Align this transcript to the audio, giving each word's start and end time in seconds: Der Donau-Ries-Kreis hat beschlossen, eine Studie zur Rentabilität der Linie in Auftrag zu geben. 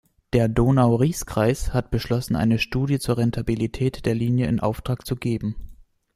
Der 0.33 0.47
Donau-Ries-Kreis 0.47 1.75
hat 1.75 1.91
beschlossen, 1.91 2.35
eine 2.35 2.57
Studie 2.57 2.97
zur 2.97 3.19
Rentabilität 3.19 4.03
der 4.07 4.15
Linie 4.15 4.47
in 4.47 4.59
Auftrag 4.59 5.05
zu 5.05 5.15
geben. 5.15 5.55